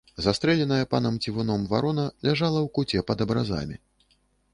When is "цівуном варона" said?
1.25-2.05